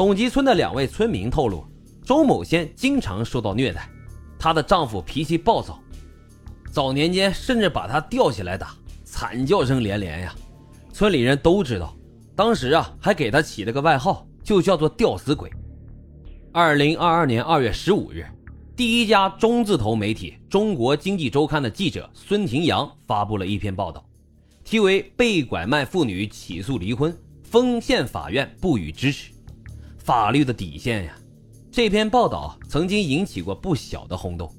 [0.00, 1.62] 董集村的两位村民透露，
[2.02, 3.86] 周某仙经常受到虐待，
[4.38, 5.78] 她的丈夫脾气暴躁，
[6.72, 8.74] 早年间甚至把她吊起来打，
[9.04, 10.34] 惨叫声连连呀。
[10.90, 11.94] 村里人都知道，
[12.34, 15.50] 当时啊还给她起了个外号，就叫做“吊死鬼”。
[16.50, 18.24] 二零二二年二月十五日，
[18.74, 24.02] 第一家中字头媒体《中国经济周刊》的记者孙廷阳发布了一篇报道，
[24.64, 29.30] 题为“被拐卖妇女起诉离婚，丰县法院不予支持”。
[30.10, 31.16] 法律的底线呀！
[31.70, 34.52] 这篇报道曾经引起过不小的轰动，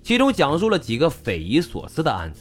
[0.00, 2.40] 其中讲述了几个匪夷所思的案子。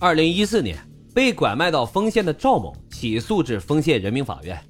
[0.00, 0.76] 二零一四年，
[1.14, 4.60] 被拐卖到丰县的赵某起诉至丰县人民法院，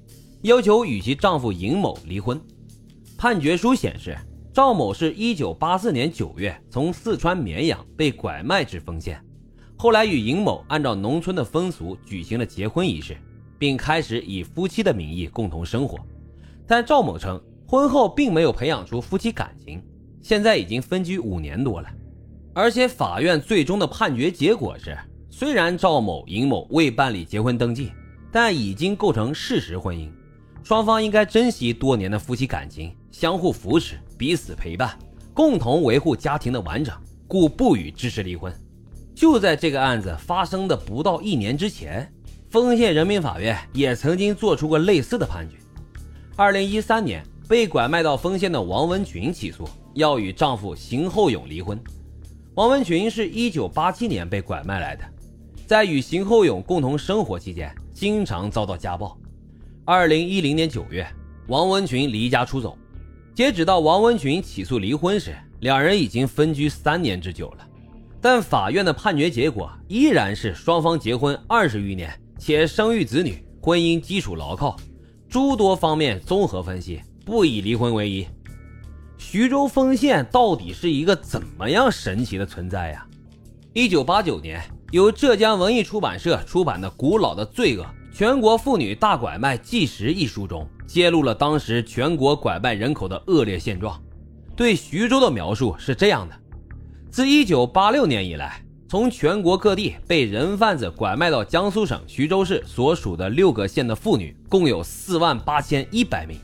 [0.43, 2.39] 要求与其丈夫尹某离婚。
[3.17, 4.15] 判决书显示，
[4.53, 9.19] 赵某是一九八四年九月从四川绵阳被拐卖至丰县，
[9.75, 13.17] 后来与尹某按照农村的风俗举行了结婚仪式，
[13.57, 15.97] 并开始以夫妻的名义共同生活。
[16.67, 19.81] 但赵某称，婚后并没有培养出夫妻感情，
[20.21, 21.87] 现在已经分居五年多了。
[22.53, 24.97] 而且法院最终的判决结果是，
[25.29, 27.91] 虽然赵某、尹某未办理结婚登记，
[28.31, 30.09] 但已经构成事实婚姻。
[30.63, 34.97] 双方应该珍惜多年的夫妻感情，相互扶持，彼此陪伴，
[35.33, 36.95] 共同维护家庭的完整，
[37.27, 38.51] 故不予支持离婚。
[39.13, 42.11] 就在这个案子发生的不到一年之前，
[42.49, 45.55] 丰县人民法院也曾经做出过类似的判决。
[46.37, 51.81] 二零一三年，被拐卖到丰县的王文群起诉，要与丈夫邢厚勇离婚。
[52.55, 55.05] 王文群是一九八七年被拐卖来的，
[55.65, 59.17] 在与邢厚勇共同生活期间，经常遭到家暴。
[59.85, 61.07] 二零一零年九月，
[61.47, 62.77] 王文群离家出走。
[63.33, 67.65] 截止到王文群起诉离婚时，两人已经分居三年之久了。
[68.19, 74.75] 但法院的判决结果依然是双方结婚二十余年，且生育子女，婚姻基础牢靠。
[75.35, 78.25] 诸多方面综合分析，不以离婚为宜。
[79.17, 83.05] 徐州丰县到底是一个怎么样神奇的存在呀？
[83.73, 87.83] 一九八九年，由浙江文艺出版社出版的《古老的罪恶》。
[88.13, 94.01] 全国妇女大拐卖纪实一书中揭露了当时全国拐卖人口的恶劣现状。
[94.55, 96.35] 对徐州的描述是这样的：
[97.11, 106.39] 自1986年以来，从全国各地被人贩子拐卖到江苏省徐州市所属的六个县的妇女共有4万8100名，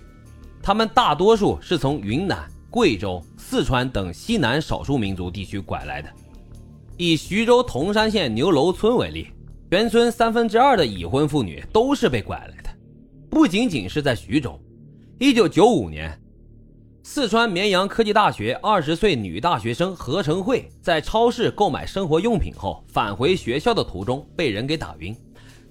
[0.62, 6.10] 她们大多数是从云南、贵州、四川等西南少数民族地区拐来的。
[6.98, 9.28] 以徐州铜山县牛楼村为例。
[9.74, 12.70] 全村三分之二的已婚妇女都是被拐来的，
[13.30, 14.60] 不仅仅是在徐州。
[15.18, 16.12] 一九九五年，
[17.04, 25.16] 四川绵阳科技大学二十岁女大学生何成慧在超市购买生活用品后，返回学校的途中被人给打晕。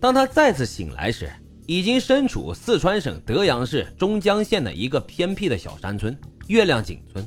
[0.00, 1.30] 当她再次醒来时，
[1.66, 7.24] 已经身处四川省德阳市中江县的一个偏僻的小山村——月亮井村。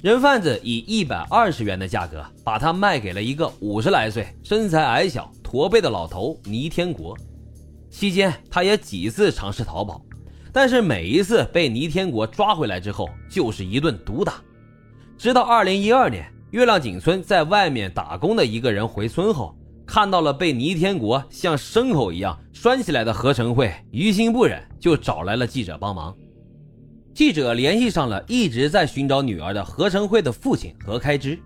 [0.00, 5.30] 人贩子以一百二十元的价格把她卖给了一个五十来岁、身材矮小。
[5.42, 7.16] 驼背的老头倪天国，
[7.90, 9.98] 期间他也几次尝试逃跑，
[10.60, 14.42] 但是每一次被倪天国抓回来之后，就是一顿毒打。
[15.16, 26.12] 直到二零一二年，月亮井村在外面打工的一个人回村后，看到了被倪天国像牲口一样拴起来的何成慧，于心不忍，就找来了记者帮忙。
[27.14, 31.38] 记者联系上了一直在寻找女儿的何成慧的父亲何开支。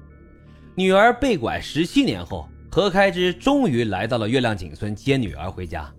[0.74, 2.48] 女儿被拐十七年后。
[2.70, 5.92] 何开之终于来到了月亮井村接女儿回家。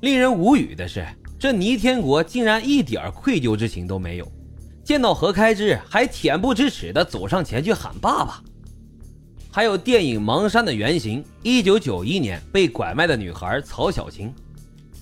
[0.00, 1.06] 令人无语的是，
[1.38, 4.26] 这倪天国竟然一点愧疚之情都没有，
[4.82, 8.42] 见到何开之还恬不知耻地走上前去喊爸爸。
[9.50, 14.32] 还有电影《盲山》的原型，1991年被拐卖的女孩曹小青，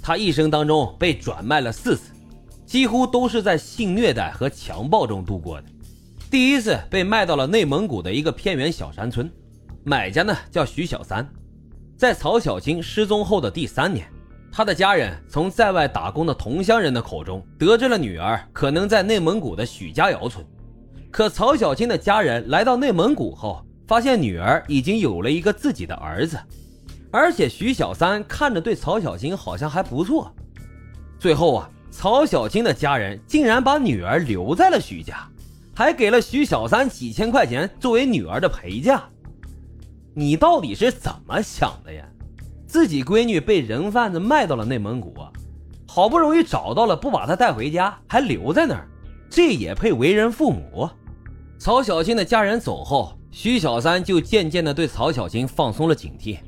[0.03, 2.12] 她一生当中被转卖了四次，
[2.65, 5.69] 几乎都是在性虐待和强暴中度过的。
[6.31, 9.31] 第一次被卖到了内蒙古的一个偏远小山村。
[9.84, 11.28] 买家呢叫徐小三，
[11.97, 14.06] 在曹小青失踪后的第三年，
[14.56, 20.47] 他的家人从在外打工的同乡人的口中得知了女儿可能在内蒙古的许家窑村。
[21.10, 26.39] 可曹小青的家人来到内蒙古后，发现女儿已经有了一个自己的儿子，
[27.10, 30.33] 而且徐小三看着对曹小青好像还不错。
[31.18, 35.28] 最后啊，曹小青的家人竟然把女儿留在了徐家，
[35.74, 39.03] 还给了徐小三几千块钱作为女儿的陪嫁。
[40.15, 42.07] 你到底是怎么想的呀？
[42.74, 45.15] 自己闺女被人贩子卖到了内蒙古，
[45.86, 48.88] 好不容易找到了，不把她带回家，还留在那儿，
[49.30, 50.91] 这也配为人父母？
[51.56, 56.38] 曹小青的家人走后，徐小三就渐渐的对曹小青放松了警惕，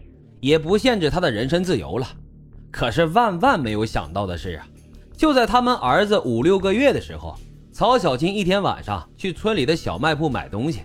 [0.40, 2.08] 也不限制她的人身自由了。
[2.72, 4.66] 可是万万没有想到的是啊，
[5.16, 7.36] 就在他们儿子五六个月的时候，
[7.70, 10.80] 曹小青一天晚上去村里的小卖部买东西，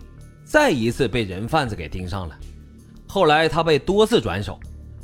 [0.45, 2.37] 再一次被人贩子给盯上了。
[3.07, 4.59] 后来她被多次转手，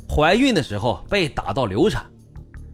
[0.08, 2.04] 怀孕的时候被打到流产，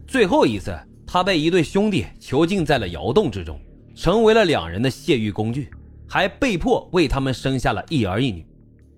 [0.07, 3.59] 最后一次她被一对兄弟囚禁在了窑洞之中，
[3.95, 5.69] 成为了两人的泄欲工具，
[6.07, 8.45] 还被迫为他们生下了一儿一女。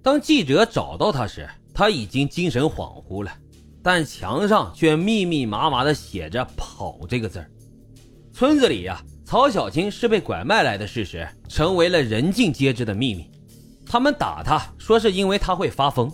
[0.01, 3.31] 当记者找到她时，她已经精神恍惚了。
[3.84, 7.50] 但墙上却密密麻麻的写着“跑”这个字儿。
[8.34, 13.31] 村子里呀，曹小青是被拐卖来的事实成为了人尽皆知的秘密。
[13.86, 16.12] 他们打他说是因为他会发疯，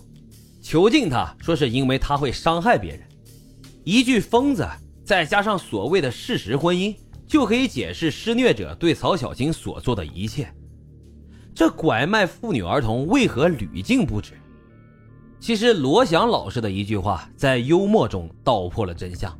[0.63, 3.01] 囚禁他说是因为他会伤害别人。
[3.83, 4.65] 一句“疯子”
[5.03, 6.95] 再加上所谓的事实婚姻，
[7.27, 10.49] 就可以解释施虐者对曹小青所做的一切。
[11.53, 14.35] 这拐卖妇女儿童为何屡禁不止？
[15.37, 19.37] 其实罗翔老师的一句话在幽默中道破了真相：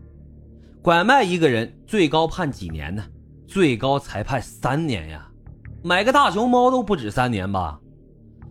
[0.81, 3.01] 拐卖一个人最高判几年呢？
[3.47, 5.25] 最高才判三年呀！
[5.81, 7.79] 买个大熊猫都不止三年吧？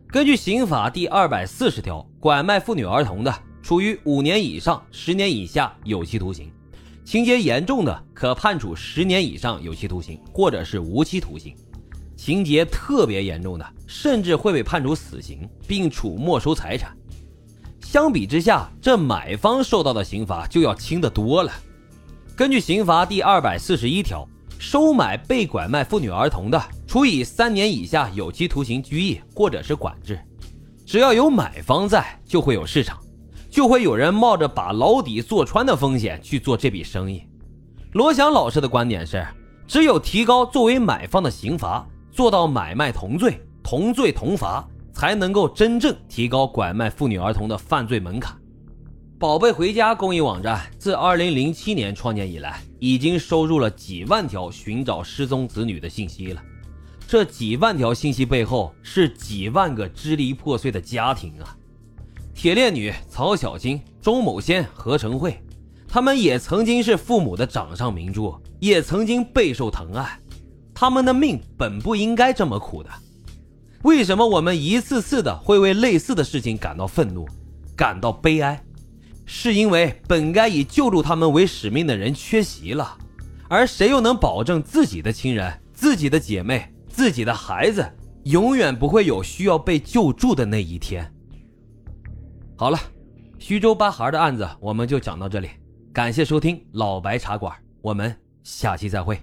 [0.08, 3.34] 根据刑法第二百四十条，拐卖妇女儿童的，
[3.64, 6.46] 处于五年以上十年以下有期徒刑；
[7.04, 11.52] 情节严重的，可判处十年以上有期徒刑，或者是无期徒刑；
[12.16, 16.96] 情节特别严重的，甚至会被判处死刑，并处没收财产。
[17.80, 21.52] 相比之下，这买方受到的刑罚就要轻得多了。
[22.36, 24.24] 根据刑法第二百四十一条，
[24.60, 30.16] 收买被拐卖妇女儿童的，处以三年以下有期徒刑、拘役或者是管制。
[30.84, 32.98] 只要有买方在，就会有市场，
[33.50, 37.22] 就会有人冒着把牢底坐穿的风险去做这笔生意。
[37.92, 39.26] 罗翔老师的观点是，
[39.66, 44.66] 只有提高作为买方的刑罚，做到买卖同罪、同罪同罚。
[44.94, 48.36] 才能够真正提高拐卖妇女儿童的犯罪门槛。
[49.18, 56.42] 宝贝回家公益网站自2007年创建以来，已经收入了几万条寻找失踪子女的信息了。
[57.12, 61.54] 这几万条信息背后，是几万个支离破碎的家庭啊！
[62.34, 65.38] 铁链女曹小青、周某仙、何成慧，
[65.86, 70.18] 他们也曾经是父母的掌上明珠，也曾经备受疼爱。
[70.72, 72.88] 他们的命本不应该这么苦的。
[73.82, 77.28] 为什么我们一次次的会为类似的事情感到愤怒、
[77.76, 78.64] 感到悲哀？
[79.26, 82.96] 是因为本该以救助他们为使命的人缺席了，
[83.48, 87.84] 而谁又能保证自己的亲人、自己的姐妹、自己的孩子
[88.24, 91.10] 永远不会有需要被救助的那一天？
[92.54, 92.78] 好了，
[93.38, 95.48] 徐州八孩的案子我们就讲到这里，
[95.92, 99.18] 感谢收听老白茶馆，我们下期再会。